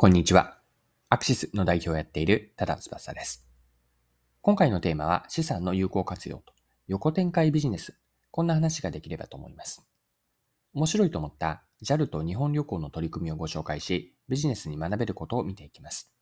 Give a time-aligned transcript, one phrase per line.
[0.00, 0.56] こんにちは。
[1.08, 3.48] アクシスの代表をやっている多田翼です。
[4.42, 6.52] 今回のテーマは資産の有効活用と
[6.86, 7.98] 横展開ビジネス。
[8.30, 9.84] こんな話ができればと思います。
[10.72, 16.14] 面白いと思った JAL と日本旅行の取り組みをご紹介し、ビジネスに学べることを見ていきます。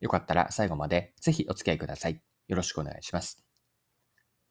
[0.00, 2.20] よかったら最後までぜひお付き合いください。
[2.46, 3.42] よろしくお願いします。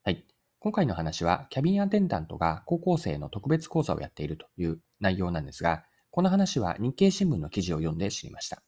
[0.04, 0.26] はい。
[0.58, 5.84] 今回の話は、キャビンアテンダントが高校生の特別講座をやっているという内容なんですが、
[6.14, 8.62] この話は日経新聞の記事を読んで知りました。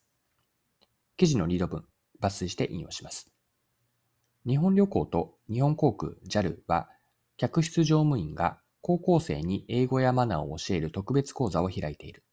[1.17, 1.83] 記事のリード文、
[2.21, 3.29] 抜粋して引用します。
[4.47, 6.87] 日本旅行と日本航空 JAL は、
[7.35, 12.23] 客室乗務員が高校生に英語やマナーを教える特別講座を開いている。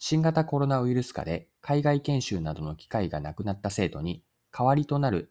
[0.00, 5.30] 新型コロナウイルス下で海外研修などの機会がなくなった生徒に代わりとなる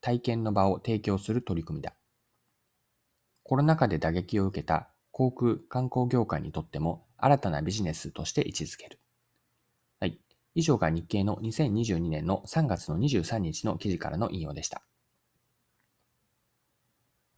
[0.00, 1.92] 体験の場を提供する取り組みだ。
[3.42, 9.00] コロナ禍で打撃を受けた航空観光業界にとっても新たなビジネスとして位置づける。
[10.00, 10.18] はい。
[10.54, 14.82] 以上が日経の2022年の3月の23日の記事からの引用でした。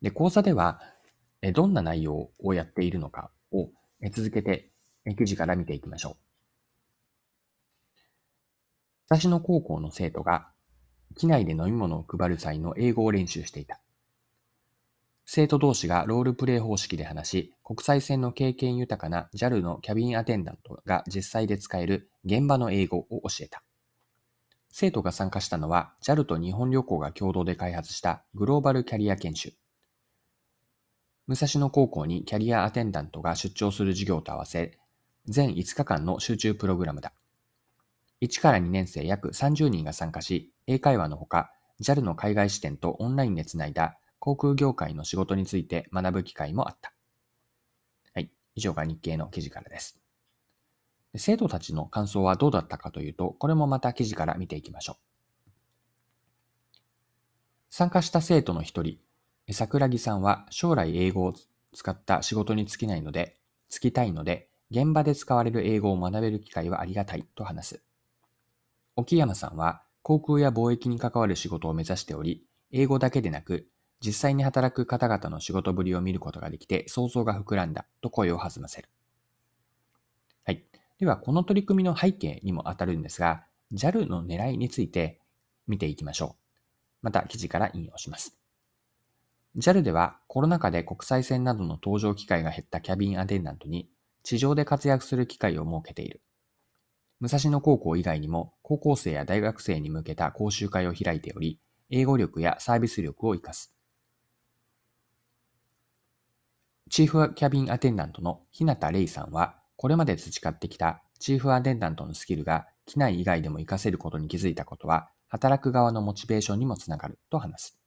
[0.02, 0.80] で、講座では、
[1.54, 3.70] どんな内容をやっているのかを
[4.12, 4.70] 続けて
[5.16, 6.16] 記事から見ていきましょう。
[9.08, 10.50] 私の高校の生徒が、
[11.16, 13.79] 機内で飲み物を配る際の英語を練習していた。
[15.32, 23.62] 生徒同士がロールプレイ方式で話し、国際線の経験豊かな JAL のキャビンアテンダントが実際で使える現場の英語を教えた。
[24.72, 29.52] 生徒が参加したのは JAL と日本旅行が共同で開発したグローバルキャリア研修。
[31.28, 34.80] 武蔵野高校にキャリアアテンダントが出張する授業と合わせ、
[35.26, 37.12] 全5日間の集中プログラムだ。
[38.20, 46.92] 1から2年生約30人が参加し、英会話のほか、JAL の海外支店とオンラインでつないだ航空業界の仕事について学ぶ機会もあった。
[48.14, 48.30] はい。
[48.54, 49.98] 以上が日経の記事からです。
[51.16, 55.10] 生徒たちの感想はどうだったかというと、これもまた記事から見ていきましょう。
[57.70, 58.98] 参加した生徒の一人、
[59.50, 61.34] 桜木さんは将来英語を
[61.72, 63.38] 使った仕事に就きないので、
[63.70, 67.82] 就きたいので、現場で使われる英語を学べる機会はありがたいと話す。
[68.96, 73.66] 沖山さんは航空や貿易に関わる仕事を目指しており、英語だけでなく、
[74.04, 78.88] 実際に働く方々の仕事ぶりを見ることができて想像が膨らんだと声を弾ませる。
[80.44, 80.64] はい。
[80.98, 85.20] では、この取り組みの背景にも当たるんですが、JAL の狙いについて
[85.66, 86.40] 見ていきましょう。
[87.02, 88.36] また記事から引用します。
[89.56, 93.90] JAL ではコロナ禍で国際線などの搭乗機会が減ったキャビンアテンダントに
[94.22, 96.22] 地上で活躍する機会を設けている。
[97.20, 103.74] 武蔵野高校以外にも高校生や大学生に向けた講習会を開いており、英語力やサービス力を活かす。
[106.90, 117.78] チーフキャビンアテンダントの日向玲さんは、これまで培ってきたチーフアテンダントのスキルが機内以外でも活かせることに気づいたことは、働く側のモチベーションにもつながると話す。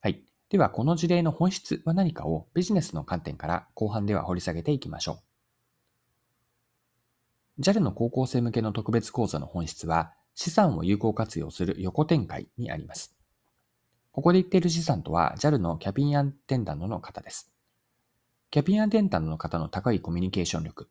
[0.00, 0.22] はい。
[0.50, 5.18] では、この事例の本質は何かをビジネスの観点から後半では掘り下げていきましょ
[7.58, 7.60] う。
[7.60, 13.16] JAL の高校生向けの特別講座の本質は、資産を有効活用する横展開にあります。
[14.12, 17.53] ここで言っている資産とは JAL のキャビンアテンダントの方です。
[18.54, 20.88] キャビンアテンダントの方の高いコミュニケーション力、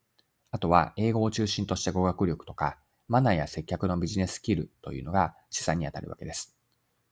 [0.51, 6.57] あとは英語を中心とした語学力とか、マナーや接客のビジネススキルというのが資産にあたるわけです。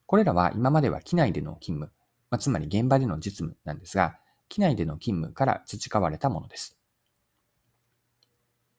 [0.04, 1.90] これらは今までは機内での勤務、
[2.28, 4.18] まあ、つまり現場での実務なんですが、
[4.50, 6.76] 機内での勤務から培われたものです。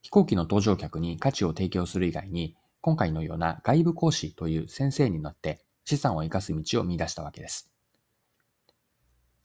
[0.04, 7.72] 飛行機の搭乗客に価値を提供する以外に、今回のような外部講師という先生になって資産を生かす道を見出したわけです。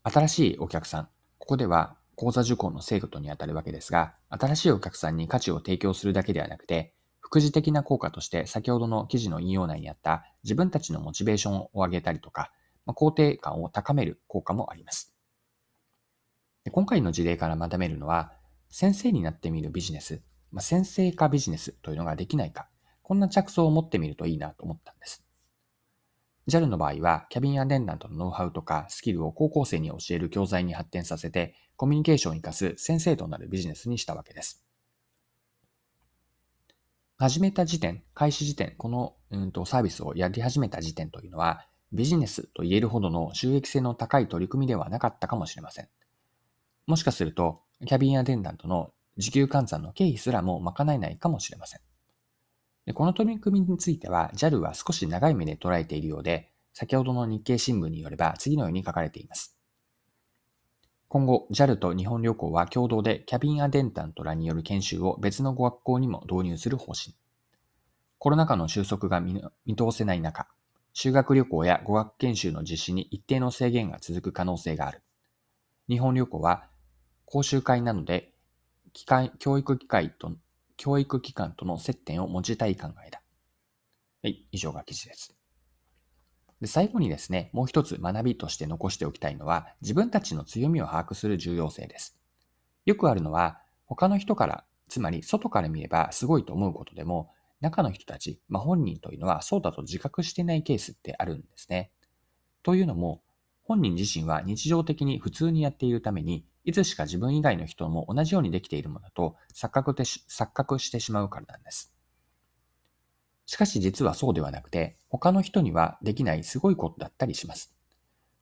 [0.02, 1.08] 新しいお客さん、
[1.38, 12.50] ここでは講座受講の生徒にあたるわけですが、新しいお客さんに価値を提供するだけではなくて、副次的な効果として先ほどの記事の引用内にあった自分たちのモチベーションを上げたりとか、
[12.86, 15.14] まあ、肯定感を高める効果もあります。
[16.64, 18.32] で今回の事例から学べるのは、
[18.68, 20.20] 先生になってみるビジネス、
[20.50, 22.68] まあ、先生化ビジネスというのができないか、
[23.04, 25.24] こんな着想を持ってみるといいなと思ったんです。
[26.48, 34.64] JAL の場合は、キャビンアテンダントのノウハウとかスキルを高校生に教える教材に発展させて、コミュニケーションを活かす先生となるビジネスにしたわけです。
[37.16, 45.88] 始めた時点、開始時点、この、うんと、サービスをやり始めた時点というのは、ビジネスと言えるほどの収益性の高い取り組みではなかったかもしれません。
[46.88, 51.80] もしかすると、キャビンアテンダントの時給換算の経費すらも賄えないかもしれません。
[52.86, 59.57] でこの取り組みについては JAL は少し長い目で捉えているようで、先ほどの日経新聞によれば次のように書かれています。
[61.08, 67.16] 今後、JAL と日本旅行は共同でキャビンアテンダントらによる研修を別の語学校にも導入する方針。
[68.18, 69.40] コロナ禍の収束が見
[69.74, 70.46] 通せない中、
[70.92, 75.02] 修学旅行や語学研修の実施に一定の制限が続く可能性がある。
[75.88, 76.68] 日本旅行は
[77.24, 78.34] 講習会なので、
[78.92, 80.32] 機関教育機関と、
[80.76, 83.22] 教育機関との接点を持ちたい考えだ。
[84.22, 85.37] はい、以上が記事です。
[86.60, 92.18] で最後にですね、もう一つ学びとして残しておきたいのは、自分たちの強みを把握する重要性です。
[92.84, 101.90] よくあるのは、他の人から、つまり外から見ればすごいと思うことでも、中の人たち、まあ、本人というのはそうだと自覚していないケースってあるんですね。
[102.62, 103.22] というのも、
[103.64, 111.97] 本人自身は日常的に普通にやっているために、いつしか自分以外の人も同じようにできているものだと錯覚で錯覚してしまうからなんです。
[113.48, 117.74] しかし実はそうではなくて、他の人にはできないすごいことだったりします。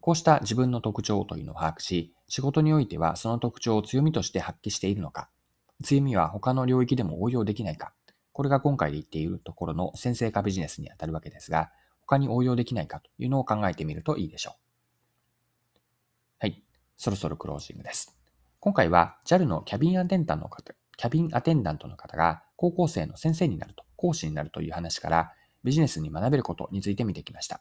[0.01, 5.31] こうした自分の特徴というのを把握し、仕事においてはその特徴を強みとして発揮しているのか、
[5.85, 7.93] 強みは他の領域でも応用できないか、
[8.33, 11.71] これが今回で言っているところの先生化ビジネスにあたるわけですが、
[12.01, 14.59] 他に応用できないかというのを考えてみるといいでしょう。
[16.41, 16.65] はい。
[16.97, 18.19] そろそろクロージングです。
[18.59, 25.33] 今回は JAL のキャビンアテンダントの方、キャビンアテンダントの方が高校生の先生になると講師になるという話から
[25.65, 27.61] ビジネスに学べることについて見てきました。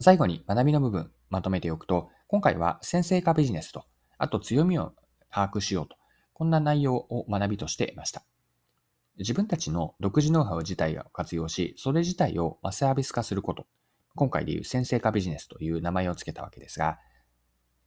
[0.00, 3.84] 最後に学びの部分まとめておくと、今回は先生化ビジネスと、
[4.18, 4.92] あと強みを
[5.30, 5.96] 把握しようと、
[6.32, 8.24] こんな内容を学びとしていました。
[9.18, 13.66] 自分たちの独自ノウハウ自体を活用し、それ自体をサービス化すること。
[14.14, 16.98] 今回でいう先生化ビジネスという名前を付けたわけですが、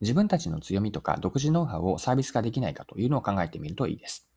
[0.00, 4.29] 自分たちの強みとか独自ノウハウをサービス化できないかというのを考えてみるといいです。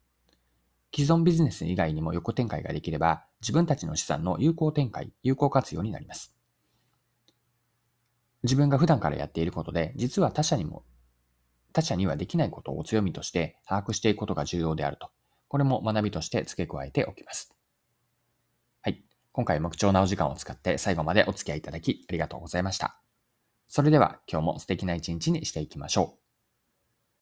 [0.96, 6.36] 既存ビジネス以外にも横展開ができれば、自分たちの資産の有効展開、有効活用になります。
[8.44, 10.84] 自分が普段からやっていることで、実は他者にも、
[11.72, 15.10] 他者にはできないことを強みとして把握していくことが重要であると。
[15.48, 17.56] これも学びとして付け加えておきます。
[18.82, 19.04] はい。
[19.32, 23.00] 今回も貴重なお時間を使って最後までお付き合いいただきありがとうございました。
[23.68, 26.23] それでは今日も素敵な一日にしていきましょう。